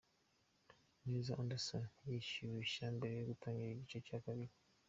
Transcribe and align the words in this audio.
Neza 1.09 1.31
Anderson 1.41 1.85
yishyushya 2.09 2.85
mbere 2.97 3.13
yo 3.15 3.25
gutangira 3.29 3.69
igice 3.73 3.97
cya 4.07 4.17
kabiri. 4.25 4.53